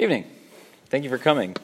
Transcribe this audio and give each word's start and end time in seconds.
Evening. 0.00 0.24
Thank 0.86 1.04
you 1.04 1.10
for 1.10 1.18
coming. 1.18 1.54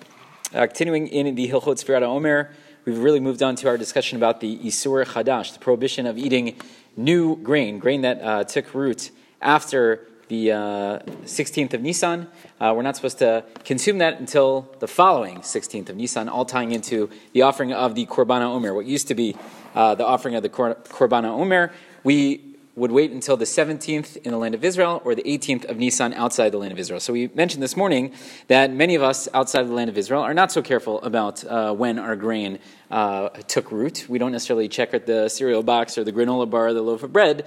Uh, 0.55 0.67
continuing 0.67 1.09
in 1.09 1.35
the 1.37 1.49
Hilchot 1.49 1.83
Sfirat 1.83 2.03
Omer, 2.03 2.51
we've 2.85 2.99
really 2.99 3.19
moved 3.19 3.43
on 3.43 3.57
to 3.57 3.67
our 3.67 3.79
discussion 3.79 4.19
about 4.19 4.43
the 4.43 4.59
Isur 4.59 5.07
Chadash, 5.07 5.55
the 5.55 5.59
prohibition 5.59 6.05
of 6.07 6.19
eating 6.19 6.55
new 6.99 7.37
grain, 7.37 7.79
grain 7.79 8.03
that 8.03 8.21
uh, 8.21 8.45
took 8.45 8.75
root 8.75 9.11
after 9.41 10.07
the 10.29 10.53
uh, 10.53 10.99
16th 11.25 11.73
of 11.73 11.81
Nisan. 11.81 12.29
Uh, 12.61 12.75
we're 12.77 12.83
not 12.83 12.95
supposed 12.95 13.21
to 13.21 13.43
consume 13.65 13.97
that 13.99 14.21
until 14.21 14.71
the 14.81 14.87
following 14.87 15.39
16th 15.39 15.89
of 15.89 15.97
Nisan, 15.97 16.29
all 16.29 16.45
tying 16.45 16.73
into 16.73 17.09
the 17.33 17.41
offering 17.41 17.73
of 17.73 17.95
the 17.95 18.05
Korban 18.05 18.43
HaOmer, 18.43 18.75
what 18.75 18.85
used 18.85 19.09
to 19.09 19.15
be 19.15 19.35
uh, 19.75 19.95
the 19.95 20.05
offering 20.05 20.35
of 20.35 20.43
the 20.43 20.51
Kor- 20.51 20.75
Korban 20.75 21.25
HaOmer. 21.25 21.73
We 22.05 22.56
would 22.77 22.93
wait 22.93 23.11
until 23.11 23.39
the 23.39 23.47
17th 23.47 24.19
in 24.19 24.33
the 24.33 24.37
land 24.37 24.55
of 24.55 24.63
Israel 24.63 25.01
or 25.03 25.15
the 25.15 25.23
18th 25.23 25.65
of 25.65 25.79
Nisan 25.79 26.13
outside 26.13 26.51
the 26.51 26.59
land 26.59 26.73
of 26.73 26.79
Israel. 26.79 27.01
So 27.01 27.15
we 27.15 27.31
mentioned 27.35 27.63
this 27.63 27.75
morning 27.75 28.13
that 28.49 28.71
many 28.71 28.95
of 28.95 29.03
us 29.03 29.29
outside 29.33 29.63
the 29.63 29.73
land 29.73 29.89
of 29.89 29.97
Israel 29.97 30.21
are 30.21 30.35
not 30.35 30.53
so 30.53 30.61
careful 30.61 31.01
about 31.01 31.43
uh, 31.45 31.73
when 31.73 31.99
our 31.99 32.15
grain 32.17 32.59
uh, 32.91 33.31
took 33.49 33.73
root. 33.73 34.05
We 34.11 34.19
don't 34.19 34.31
necessarily 34.31 34.69
check 34.69 34.93
at 34.93 35.07
the 35.07 35.31
cereal 35.31 35.63
box 35.63 35.97
or 35.97 36.05
the 36.05 36.13
granola 36.13 36.49
bar 36.49 36.69
or 36.69 36.75
the 36.75 36.83
loaf 36.83 37.03
of 37.03 37.15
bread 37.15 37.47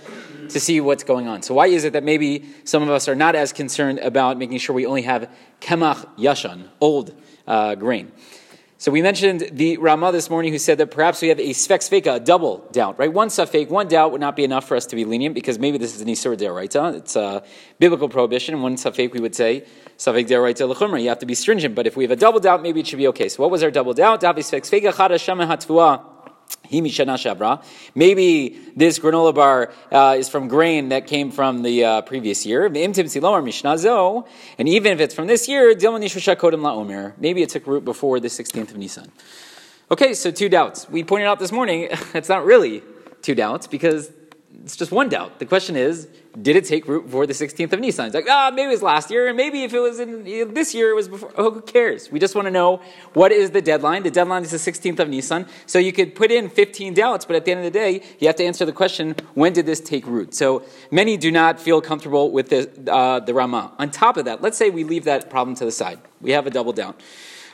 to 0.50 0.60
see 0.60 0.82
what's 0.82 1.04
going 1.04 1.28
on. 1.28 1.44
So 1.44 1.54
why 1.54 1.68
is 1.68 1.84
it 1.84 1.94
that 1.94 2.04
maybe 2.04 2.46
some 2.64 2.82
of 2.82 2.90
us 2.90 3.08
are 3.08 3.16
not 3.16 3.36
as 3.36 3.54
concerned 3.54 4.00
about 4.00 4.40
making 4.40 4.58
sure 4.58 4.76
we 4.76 4.88
only 4.88 5.04
have 5.04 5.30
kemach 5.62 6.08
yashan, 6.18 6.70
old 6.82 7.14
uh, 7.46 7.76
grain? 7.76 8.12
So 8.82 8.94
we 8.94 9.02
mentioned 9.02 9.50
the 9.52 9.76
Rama 9.76 10.14
this 10.14 10.30
morning 10.30 10.54
who 10.54 10.58
said 10.58 10.78
that 10.78 10.90
perhaps 10.90 11.22
we 11.22 11.28
have 11.28 11.38
a 11.38 11.50
sfek 11.50 11.80
sveka, 11.80 12.16
a 12.16 12.20
double 12.22 12.60
doubt, 12.72 12.98
right? 12.98 13.12
One 13.12 13.28
safek, 13.28 13.68
one 13.68 13.90
doubt 13.90 14.14
would 14.14 14.22
not 14.22 14.38
be 14.38 14.46
enough 14.46 14.70
for 14.70 14.78
us 14.78 14.86
to 14.86 14.96
be 14.96 15.04
lenient 15.04 15.36
because 15.36 15.60
maybe 15.60 15.78
this 15.78 15.94
is 15.94 16.00
an 16.00 16.08
isur 16.08 16.38
deraita. 16.38 16.96
It's 16.96 17.18
a 17.18 17.44
biblical 17.78 18.08
prohibition. 18.08 18.62
One 18.62 18.78
safek 18.78 19.12
we 19.12 19.20
would 19.20 19.36
say 19.36 19.66
safek 19.98 20.30
deraita 20.30 20.74
lechumra. 20.74 21.02
You 21.02 21.10
have 21.10 21.20
to 21.20 21.26
be 21.26 21.36
stringent. 21.36 21.76
But 21.76 21.88
if 21.88 21.98
we 21.98 22.06
have 22.06 22.12
a 22.12 22.16
double 22.16 22.40
doubt, 22.40 22.62
maybe 22.62 22.80
it 22.80 22.88
should 22.88 23.00
be 23.00 23.08
okay. 23.08 23.28
So 23.28 23.44
what 23.44 23.52
was 23.52 23.64
our 23.64 23.70
double 23.70 23.94
doubt? 23.94 24.22
Davi 24.22 24.40
sfek 24.40 24.62
sveka 24.62 26.09
shama 26.72 27.14
hatvua. 27.14 27.64
Maybe 27.96 28.58
this 28.76 29.00
granola 29.00 29.34
bar 29.34 29.72
uh, 29.92 30.16
is 30.18 30.30
from 30.30 30.48
grain 30.48 30.90
that 30.90 31.08
came 31.08 31.32
from 31.32 31.64
the 31.64 31.84
uh, 31.84 32.02
previous 32.02 32.46
year. 32.46 32.66
And 32.66 32.78
even 32.78 32.96
if 34.94 35.00
it's 35.00 35.16
from 35.16 35.28
this 35.28 35.48
year, 35.48 35.76
maybe 37.18 37.42
it 37.42 37.50
took 37.50 37.68
root 37.68 37.86
before 37.86 38.20
the 38.20 38.28
16th 38.28 38.72
of 38.72 38.78
Nisan. 38.78 39.12
Okay, 39.92 40.14
so 40.14 40.30
two 40.30 40.50
doubts. 40.50 40.88
We 40.90 41.04
pointed 41.04 41.26
out 41.26 41.40
this 41.40 41.52
morning 41.52 41.88
it's 42.14 42.30
not 42.30 42.46
really 42.46 42.84
two 43.22 43.36
doubts 43.36 43.68
because 43.68 44.12
it's 44.64 44.76
just 44.76 44.92
one 44.92 45.10
doubt. 45.10 45.40
The 45.40 45.46
question 45.46 45.76
is, 45.76 46.08
did 46.42 46.56
it 46.56 46.66
take 46.66 46.88
root 46.88 47.06
before 47.06 47.26
the 47.26 47.34
16th 47.34 47.74
of 47.74 47.80
Nisan? 47.80 48.08
It's 48.08 48.16
like, 48.16 48.28
ah, 48.30 48.52
maybe 48.54 48.68
it 48.68 48.72
was 48.72 48.84
last 48.84 49.10
year, 49.12 49.28
and 49.28 49.38
maybe 49.38 49.64
if 49.64 49.74
it 49.74 49.80
was 49.80 50.00
in 50.00 50.24
this 50.54 50.74
year, 50.74 50.90
it 50.90 50.96
was 50.96 51.08
before. 51.08 51.32
Oh, 51.38 51.52
who 51.52 51.62
cares? 51.62 52.12
We 52.12 52.20
just 52.20 52.36
want 52.36 52.46
to 52.46 52.52
know 52.52 52.82
what 53.14 53.32
is 53.32 53.52
the 53.52 53.62
deadline. 53.62 54.04
The 54.04 54.12
deadline 54.12 54.44
is 54.44 54.52
the 54.52 54.58
16th 54.58 55.00
of 55.00 55.10
Nisan. 55.10 55.46
So 55.66 55.80
you 55.80 55.94
could 55.94 56.16
put 56.16 56.32
in 56.32 56.50
15 56.50 56.94
doubts, 56.94 57.26
but 57.26 57.36
at 57.36 57.46
the 57.46 57.52
end 57.52 57.60
of 57.60 57.72
the 57.72 57.80
day, 57.80 58.04
you 58.20 58.28
have 58.28 58.36
to 58.38 58.44
answer 58.44 58.66
the 58.66 58.72
question, 58.72 59.16
when 59.34 59.54
did 59.54 59.66
this 59.66 59.80
take 59.80 60.06
root? 60.06 60.34
So 60.34 60.64
many 60.92 61.18
do 61.18 61.32
not 61.32 61.60
feel 61.60 61.82
comfortable 61.82 62.32
with 62.32 62.50
the, 62.50 62.92
uh, 62.92 63.20
the 63.20 63.34
Rama. 63.34 63.74
On 63.80 63.90
top 63.90 64.18
of 64.18 64.26
that, 64.26 64.42
let's 64.42 64.58
say 64.58 64.70
we 64.70 64.84
leave 64.84 65.06
that 65.06 65.30
problem 65.30 65.56
to 65.58 65.66
the 65.66 65.72
side. 65.72 66.00
We 66.22 66.32
have 66.32 66.48
a 66.48 66.52
double 66.52 66.74
doubt. 66.74 67.02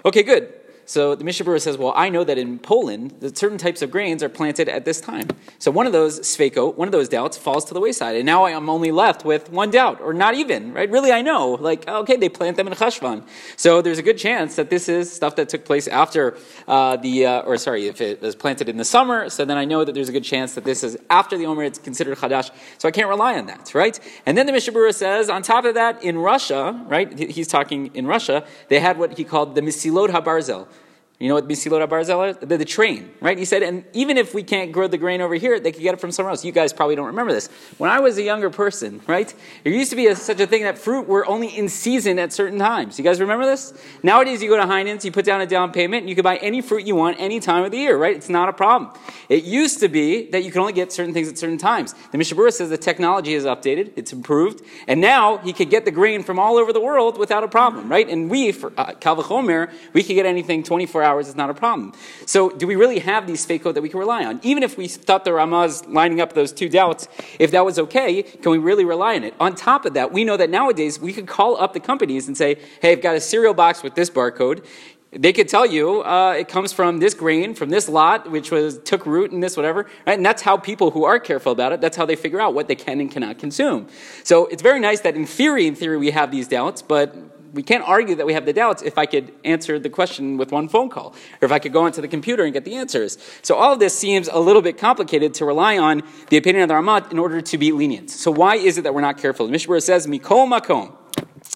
Okay, 0.05 0.23
good. 0.23 0.53
So 0.85 1.15
the 1.15 1.23
Mishnah 1.23 1.45
Berurah 1.45 1.61
says, 1.61 1.77
well, 1.77 1.93
I 1.95 2.09
know 2.09 2.23
that 2.23 2.37
in 2.37 2.59
Poland, 2.59 3.15
that 3.19 3.37
certain 3.37 3.57
types 3.57 3.81
of 3.81 3.89
grains 3.89 4.21
are 4.21 4.29
planted 4.29 4.69
at 4.69 4.85
this 4.85 5.01
time. 5.01 5.27
So 5.57 5.71
one 5.71 5.87
of 5.87 5.93
those, 5.93 6.19
sveko, 6.19 6.75
one 6.75 6.87
of 6.87 6.91
those 6.91 7.09
doubts 7.09 7.37
falls 7.37 7.65
to 7.65 7.73
the 7.73 7.79
wayside. 7.79 8.15
And 8.15 8.25
now 8.25 8.43
I 8.43 8.51
am 8.51 8.69
only 8.69 8.91
left 8.91 9.25
with 9.25 9.49
one 9.49 9.71
doubt, 9.71 9.99
or 9.99 10.13
not 10.13 10.35
even, 10.35 10.73
right? 10.73 10.89
Really, 10.89 11.11
I 11.11 11.21
know. 11.21 11.53
Like, 11.53 11.87
okay, 11.87 12.17
they 12.17 12.29
plant 12.29 12.57
them 12.57 12.67
in 12.67 12.73
Cheshvan. 12.73 13.23
So 13.57 13.81
there's 13.81 13.97
a 13.97 14.03
good 14.03 14.17
chance 14.17 14.55
that 14.57 14.69
this 14.69 14.87
is 14.87 15.11
stuff 15.11 15.35
that 15.37 15.49
took 15.49 15.65
place 15.65 15.87
after 15.87 16.37
uh, 16.67 16.97
the, 16.97 17.25
uh, 17.25 17.41
or 17.41 17.57
sorry, 17.57 17.87
if 17.87 17.99
it 17.99 18.21
was 18.21 18.35
planted 18.35 18.69
in 18.69 18.77
the 18.77 18.85
summer, 18.85 19.29
so 19.29 19.43
then 19.43 19.57
I 19.57 19.65
know 19.65 19.83
that 19.85 19.93
there's 19.93 20.09
a 20.09 20.13
good 20.13 20.23
chance 20.23 20.53
that 20.53 20.63
this 20.65 20.83
is 20.83 20.97
after 21.09 21.37
the 21.37 21.45
Omer, 21.47 21.63
it's 21.63 21.79
considered 21.79 22.17
Chadash. 22.17 22.51
So 22.77 22.87
I 22.87 22.91
can't 22.91 23.09
rely 23.09 23.37
on 23.37 23.47
that, 23.47 23.73
right? 23.73 23.99
And 24.25 24.37
then 24.37 24.45
the 24.45 24.51
Mishnah 24.51 24.73
Berurah 24.73 24.93
says, 24.93 25.29
on 25.29 25.41
top 25.41 25.65
of 25.65 25.73
that, 25.73 26.03
in 26.03 26.17
Russia, 26.17 26.79
right, 26.87 27.17
he's 27.17 27.47
talking 27.47 27.89
in 27.95 28.05
Russia, 28.05 28.45
they 28.69 28.79
had 28.79 28.99
what 28.99 29.17
he 29.17 29.23
called 29.23 29.55
the 29.55 29.61
Misilot 29.61 30.09
HaBarzel. 30.09 30.67
You 31.17 31.29
know 31.29 31.35
what 31.35 31.47
Misilot 31.47 31.87
Barzel 31.87 32.29
is? 32.29 32.37
The, 32.37 32.57
the, 32.57 32.65
train, 32.65 33.09
right? 33.21 33.37
He 33.37 33.45
said, 33.45 33.63
and 33.63 33.85
even 33.93 34.17
if 34.17 34.33
we 34.33 34.43
can't 34.43 34.73
grow 34.73 34.87
the 34.87 34.97
grain 34.97 35.21
over 35.21 35.35
here, 35.35 35.61
they 35.61 35.71
could 35.71 35.81
get 35.81 35.93
it 35.93 36.01
from 36.01 36.11
somewhere 36.11 36.31
else. 36.31 36.43
You 36.43 36.51
guys 36.51 36.73
probably 36.73 36.97
don't 36.97 37.05
remember 37.05 37.31
this. 37.31 37.47
When 37.77 37.89
I 37.89 38.01
was 38.01 38.17
a 38.17 38.21
younger 38.23 38.49
person, 38.49 38.99
right, 39.07 39.33
there 39.63 39.71
used 39.71 39.91
to 39.91 39.95
be 39.95 40.07
a, 40.07 40.15
such 40.17 40.41
a 40.41 40.47
thing 40.47 40.63
that 40.63 40.77
fruit 40.77 41.07
were 41.07 41.25
only 41.25 41.47
in 41.47 41.69
season 41.69 42.19
at 42.19 42.33
certain 42.33 42.59
times. 42.59 42.97
You 42.97 43.05
guys 43.05 43.21
remember 43.21 43.45
this? 43.45 43.73
Nowadays, 44.03 44.43
you 44.43 44.49
go 44.49 44.57
to 44.57 44.63
Heinen's, 44.63 45.05
you 45.05 45.11
put 45.13 45.23
down 45.23 45.39
a 45.39 45.45
down 45.45 45.71
payment, 45.71 46.01
and 46.01 46.09
you 46.09 46.15
can 46.15 46.23
buy 46.23 46.35
any 46.37 46.59
fruit 46.59 46.85
you 46.85 46.95
want 46.95 47.15
any 47.17 47.39
time 47.39 47.63
of 47.63 47.71
the 47.71 47.77
year, 47.77 47.97
right? 47.97 48.15
It's 48.15 48.27
not 48.27 48.49
a 48.49 48.53
problem. 48.53 48.91
It 49.29 49.45
used 49.45 49.79
to 49.79 49.87
be 49.87 50.29
that 50.31 50.43
you 50.43 50.51
can 50.51 50.59
only 50.59 50.73
get 50.73 50.91
certain 50.91 51.13
things 51.13 51.29
at 51.29 51.37
certain 51.37 51.57
times. 51.57 51.95
The 52.11 52.17
Mishnah 52.17 52.35
Berurah 52.35 52.51
says 52.51 52.69
the 52.69 52.77
technology 52.77 53.35
is 53.35 53.45
updated, 53.45 53.93
it's 53.95 54.11
improved, 54.11 54.65
and 54.85 54.99
now 54.99 55.37
he 55.37 55.53
could 55.53 55.69
get 55.69 55.85
the 55.85 55.91
grain 55.91 56.23
from 56.23 56.39
all 56.39 56.57
over 56.57 56.73
the 56.73 56.81
world 56.81 57.17
without 57.17 57.45
a 57.45 57.47
problem, 57.47 57.87
right? 57.87 58.09
And 58.09 58.29
we, 58.29 58.51
for 58.51 58.73
uh, 58.75 58.87
Kalvachomer, 58.95 59.71
we 59.93 60.03
could 60.03 60.15
get 60.15 60.25
anything 60.25 60.61
24 60.61 61.04
hours 61.05 61.27
is 61.27 61.35
not 61.35 61.49
a 61.49 61.53
problem. 61.53 61.93
So, 62.25 62.49
do 62.49 62.67
we 62.67 62.75
really 62.75 62.99
have 62.99 63.27
these 63.27 63.45
fake 63.45 63.63
that 63.63 63.81
we 63.81 63.89
can 63.89 63.99
rely 63.99 64.25
on? 64.25 64.39
Even 64.43 64.63
if 64.63 64.77
we 64.77 64.87
thought 64.87 65.23
the 65.23 65.31
Ramaz 65.31 65.91
lining 65.91 66.19
up 66.19 66.33
those 66.33 66.51
two 66.51 66.69
doubts, 66.69 67.07
if 67.39 67.51
that 67.51 67.65
was 67.65 67.79
okay, 67.79 68.21
can 68.23 68.51
we 68.51 68.57
really 68.57 68.85
rely 68.85 69.15
on 69.15 69.23
it? 69.23 69.33
On 69.39 69.55
top 69.55 69.85
of 69.85 69.93
that, 69.93 70.11
we 70.11 70.23
know 70.23 70.37
that 70.37 70.49
nowadays 70.49 70.99
we 70.99 71.13
could 71.13 71.27
call 71.27 71.55
up 71.57 71.73
the 71.73 71.79
companies 71.79 72.27
and 72.27 72.37
say, 72.37 72.57
hey, 72.81 72.91
I've 72.91 73.01
got 73.01 73.15
a 73.15 73.21
cereal 73.21 73.53
box 73.53 73.81
with 73.81 73.95
this 73.95 74.09
barcode 74.09 74.65
they 75.17 75.31
could 75.31 75.47
tell 75.47 75.65
you 75.65 76.01
uh, 76.03 76.35
it 76.37 76.47
comes 76.47 76.73
from 76.73 76.99
this 76.99 77.13
grain 77.13 77.53
from 77.53 77.69
this 77.69 77.87
lot 77.87 78.29
which 78.29 78.51
was 78.51 78.79
took 78.79 79.05
root 79.05 79.31
in 79.31 79.39
this 79.39 79.55
whatever 79.55 79.87
right? 80.05 80.17
and 80.17 80.25
that's 80.25 80.41
how 80.41 80.57
people 80.57 80.91
who 80.91 81.05
are 81.05 81.19
careful 81.19 81.51
about 81.51 81.71
it 81.71 81.81
that's 81.81 81.95
how 81.95 82.05
they 82.05 82.15
figure 82.15 82.41
out 82.41 82.53
what 82.53 82.67
they 82.67 82.75
can 82.75 82.99
and 82.99 83.11
cannot 83.11 83.39
consume 83.39 83.87
so 84.23 84.45
it's 84.47 84.61
very 84.61 84.79
nice 84.79 85.01
that 85.01 85.15
in 85.15 85.25
theory 85.25 85.67
in 85.67 85.75
theory 85.75 85.97
we 85.97 86.11
have 86.11 86.31
these 86.31 86.47
doubts 86.47 86.81
but 86.81 87.15
we 87.55 87.63
can't 87.63 87.83
argue 87.87 88.15
that 88.15 88.25
we 88.25 88.33
have 88.33 88.45
the 88.45 88.53
doubts 88.53 88.83
if 88.83 88.97
I 88.97 89.05
could 89.05 89.31
answer 89.43 89.79
the 89.79 89.89
question 89.89 90.37
with 90.37 90.51
one 90.51 90.67
phone 90.67 90.89
call, 90.89 91.15
or 91.41 91.45
if 91.45 91.51
I 91.51 91.59
could 91.59 91.71
go 91.73 91.83
onto 91.83 92.01
the 92.01 92.07
computer 92.07 92.43
and 92.43 92.53
get 92.53 92.65
the 92.65 92.75
answers. 92.75 93.17
So 93.41 93.55
all 93.55 93.73
of 93.73 93.79
this 93.79 93.97
seems 93.97 94.27
a 94.27 94.39
little 94.39 94.61
bit 94.61 94.77
complicated 94.77 95.33
to 95.35 95.45
rely 95.45 95.77
on 95.77 96.03
the 96.29 96.37
opinion 96.37 96.63
of 96.63 96.67
the 96.67 96.75
Ramat 96.75 97.11
in 97.11 97.17
order 97.17 97.41
to 97.41 97.57
be 97.57 97.71
lenient. 97.71 98.11
So 98.11 98.29
why 98.29 98.57
is 98.57 98.77
it 98.77 98.83
that 98.83 98.93
we're 98.93 99.01
not 99.01 99.17
careful? 99.17 99.47
The 99.47 99.81
says, 99.81 100.05
Mikol 100.05 100.47
Makom. 100.47 100.93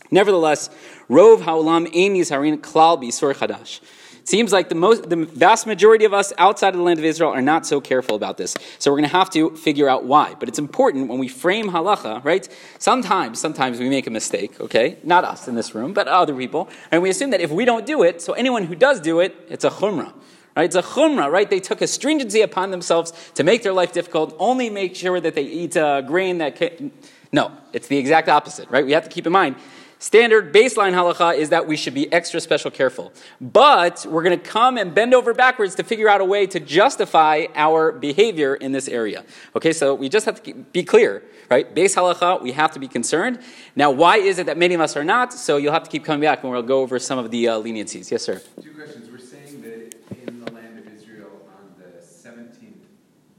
Nevertheless, 0.09 0.69
Rov 1.09 1.41
Haolam 1.41 1.85
Ein 1.87 2.15
Nizharin 2.15 2.57
Klal 2.59 3.01
Bisur 3.01 3.33
Chadash. 3.35 3.81
Seems 4.23 4.51
like 4.51 4.69
the 4.69 4.75
most, 4.75 5.09
the 5.09 5.25
vast 5.25 5.65
majority 5.65 6.05
of 6.05 6.13
us 6.13 6.31
outside 6.37 6.69
of 6.69 6.77
the 6.77 6.83
land 6.83 6.99
of 6.99 7.05
Israel 7.05 7.31
are 7.31 7.41
not 7.41 7.65
so 7.65 7.81
careful 7.81 8.15
about 8.15 8.37
this. 8.37 8.55
So 8.77 8.91
we're 8.91 8.97
going 8.97 9.09
to 9.09 9.17
have 9.17 9.29
to 9.31 9.55
figure 9.55 9.89
out 9.89 10.05
why. 10.05 10.35
But 10.39 10.49
it's 10.49 10.59
important 10.59 11.07
when 11.07 11.19
we 11.19 11.27
frame 11.27 11.69
halacha, 11.69 12.23
right? 12.23 12.47
Sometimes, 12.77 13.39
sometimes 13.39 13.79
we 13.79 13.89
make 13.89 14.07
a 14.07 14.11
mistake, 14.11 14.59
okay? 14.61 14.97
Not 15.03 15.23
us 15.23 15.47
in 15.47 15.55
this 15.55 15.73
room, 15.73 15.93
but 15.93 16.07
other 16.07 16.35
people. 16.35 16.69
And 16.91 17.01
we 17.01 17.09
assume 17.09 17.31
that 17.31 17.41
if 17.41 17.51
we 17.51 17.65
don't 17.65 17.85
do 17.85 18.03
it, 18.03 18.21
so 18.21 18.33
anyone 18.33 18.65
who 18.65 18.75
does 18.75 18.99
do 18.99 19.19
it, 19.19 19.35
it's 19.49 19.63
a 19.63 19.69
chumrah. 19.69 20.13
Right? 20.55 20.65
It's 20.65 20.75
a 20.75 20.81
chumrah, 20.81 21.31
right? 21.31 21.49
They 21.49 21.59
took 21.59 21.81
a 21.81 21.87
stringency 21.87 22.41
upon 22.41 22.71
themselves 22.71 23.13
to 23.35 23.43
make 23.43 23.63
their 23.63 23.73
life 23.73 23.93
difficult, 23.93 24.35
only 24.39 24.69
make 24.69 24.95
sure 24.95 25.19
that 25.19 25.35
they 25.35 25.43
eat 25.43 25.75
a 25.75 26.03
grain 26.05 26.39
that 26.39 26.55
can... 26.55 26.91
No, 27.31 27.51
it's 27.73 27.87
the 27.87 27.97
exact 27.97 28.27
opposite, 28.27 28.69
right? 28.69 28.85
We 28.85 28.91
have 28.93 29.03
to 29.03 29.09
keep 29.09 29.27
in 29.27 29.31
mind 29.31 29.55
standard 29.99 30.53
baseline 30.53 30.93
halacha 30.93 31.35
is 31.35 31.49
that 31.49 31.67
we 31.67 31.75
should 31.77 31.93
be 31.93 32.11
extra 32.11 32.39
special 32.39 32.71
careful. 32.71 33.13
But 33.39 34.05
we're 34.09 34.23
going 34.23 34.39
to 34.39 34.43
come 34.43 34.77
and 34.77 34.95
bend 34.95 35.13
over 35.13 35.33
backwards 35.33 35.75
to 35.75 35.83
figure 35.83 36.09
out 36.09 36.21
a 36.21 36.25
way 36.25 36.47
to 36.47 36.59
justify 36.59 37.45
our 37.53 37.91
behavior 37.91 38.55
in 38.55 38.71
this 38.71 38.87
area. 38.87 39.23
Okay, 39.55 39.73
so 39.73 39.93
we 39.93 40.09
just 40.09 40.25
have 40.25 40.41
to 40.43 40.53
be 40.53 40.83
clear, 40.83 41.23
right? 41.51 41.73
Base 41.75 41.95
halacha, 41.95 42.41
we 42.41 42.53
have 42.53 42.71
to 42.71 42.79
be 42.79 42.87
concerned. 42.87 43.39
Now, 43.75 43.91
why 43.91 44.17
is 44.17 44.39
it 44.39 44.45
that 44.47 44.57
many 44.57 44.73
of 44.73 44.81
us 44.81 44.97
are 44.97 45.03
not? 45.03 45.33
So 45.33 45.57
you'll 45.57 45.73
have 45.73 45.83
to 45.83 45.89
keep 45.89 46.05
coming 46.05 46.21
back 46.21 46.43
and 46.43 46.51
we'll 46.51 46.61
go 46.63 46.81
over 46.81 46.97
some 46.97 47.19
of 47.19 47.29
the 47.29 47.49
uh, 47.49 47.59
leniencies. 47.59 48.09
Yes, 48.09 48.23
sir. 48.23 48.41
Two 48.61 48.71
questions. 48.71 49.09
We're 49.11 49.19
saying 49.19 49.61
that 49.61 49.95
in 50.27 50.43
the 50.43 50.51
land 50.51 50.79
of 50.79 50.87
Israel 50.93 51.29
on 51.47 51.73
the 51.77 51.99
17th, 52.01 52.73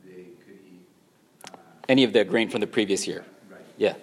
they 0.04 0.26
could 0.44 0.58
eat 0.66 0.86
uh, 1.46 1.56
any 1.88 2.04
of 2.04 2.12
the 2.12 2.24
grain 2.24 2.50
from 2.50 2.60
the 2.60 2.66
previous 2.66 3.06
year. 3.06 3.24
Right. 3.48 3.60
Yeah. 3.78 3.94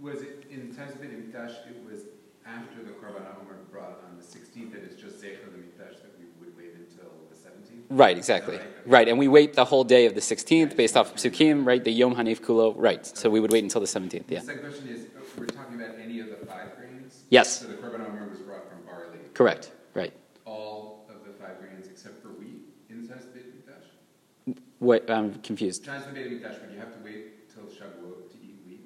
Was 0.00 0.20
it 0.22 0.42
in 0.52 0.74
times 0.74 0.92
of 0.92 1.00
the 1.00 1.06
Mikdash, 1.06 1.64
it 1.66 1.80
was 1.88 2.02
after 2.44 2.82
the 2.84 2.90
Korban 2.90 3.24
Omer 3.40 3.56
brought 3.70 4.04
on 4.04 4.18
the 4.18 4.22
16th, 4.22 4.74
and 4.74 4.84
it's 4.84 5.00
just 5.00 5.16
Zecher 5.16 5.48
the 5.48 5.56
Mikdash 5.56 5.96
that 6.04 6.12
we 6.18 6.26
would 6.38 6.54
wait 6.58 6.74
until 6.76 7.08
the 7.30 7.36
17th? 7.36 7.72
Right, 7.92 8.16
exactly. 8.16 8.58
Right. 8.86 9.06
And 9.06 9.18
we 9.18 9.28
wait 9.28 9.52
the 9.52 9.66
whole 9.66 9.84
day 9.84 10.06
of 10.06 10.14
the 10.14 10.20
16th 10.20 10.74
based 10.76 10.96
off 10.96 11.12
of 11.12 11.16
Psukim, 11.16 11.66
right? 11.66 11.84
The 11.84 11.92
Yom 11.92 12.16
Hanif 12.16 12.40
Kulo, 12.40 12.74
right. 12.76 13.04
So 13.06 13.28
we 13.28 13.38
would 13.38 13.52
wait 13.52 13.62
until 13.62 13.82
the 13.82 13.86
17th, 13.86 14.24
yeah. 14.28 14.40
The 14.40 14.46
second 14.46 14.62
question 14.62 14.88
is, 14.88 15.06
we're 15.38 15.46
talking 15.46 15.80
about 15.80 15.96
any 16.02 16.20
of 16.20 16.28
the 16.30 16.46
five 16.46 16.74
grains? 16.76 17.24
Yes. 17.28 17.60
So 17.60 17.66
the 17.66 17.74
Korban 17.74 18.06
Omer 18.06 18.28
was 18.30 18.38
brought 18.38 18.66
from 18.66 18.78
barley. 18.86 19.18
Correct, 19.34 19.72
right. 19.92 20.12
All 20.46 21.06
of 21.10 21.26
the 21.26 21.34
five 21.34 21.58
grains 21.60 21.86
except 21.86 22.22
for 22.22 22.28
wheat 22.28 22.62
in 22.88 23.06
the 23.06 23.14
Beit 23.14 23.68
Mikdash? 23.68 24.56
What, 24.78 25.10
I'm 25.10 25.34
confused. 25.42 25.84
The 25.84 25.90
Beit 25.90 26.42
Mikdash, 26.42 26.62
would 26.62 26.72
you 26.72 26.78
have 26.78 26.94
to 26.96 27.04
wait 27.04 27.52
till 27.54 27.64
Shavuot 27.64 28.30
to 28.30 28.36
eat 28.42 28.56
wheat? 28.66 28.80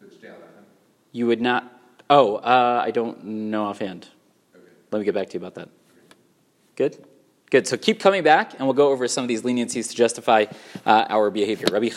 For 0.00 0.06
the 0.06 0.14
Shtei 0.14 0.34
You 1.12 1.28
would 1.28 1.40
not, 1.40 1.72
Oh, 2.10 2.36
uh, 2.36 2.82
I 2.84 2.90
don't 2.90 3.24
know 3.24 3.64
offhand. 3.64 4.08
Okay. 4.54 4.64
Let 4.90 4.98
me 4.98 5.04
get 5.04 5.14
back 5.14 5.28
to 5.28 5.34
you 5.34 5.40
about 5.40 5.54
that. 5.54 5.68
Good? 6.76 7.04
Good. 7.48 7.68
So 7.68 7.76
keep 7.76 8.00
coming 8.00 8.24
back, 8.24 8.54
and 8.54 8.62
we'll 8.66 8.74
go 8.74 8.90
over 8.90 9.06
some 9.06 9.22
of 9.22 9.28
these 9.28 9.42
leniencies 9.42 9.88
to 9.90 9.94
justify 9.94 10.46
uh, 10.84 11.06
our 11.08 11.30
behavior. 11.30 11.68
Rabbi 11.70 11.88